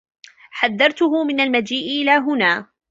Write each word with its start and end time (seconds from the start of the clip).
حذّرته 0.51 1.23
من 1.23 1.39
المجيء 1.39 2.01
إلى 2.01 2.11
هنا. 2.11 2.67